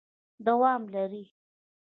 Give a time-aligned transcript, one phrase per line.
[0.45, 1.23] دوام لري...